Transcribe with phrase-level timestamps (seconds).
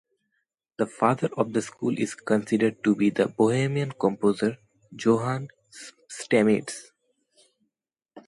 [0.77, 4.57] The father of the school is considered to be the Bohemian composer
[4.95, 5.49] Johann
[6.09, 6.89] Stamitz.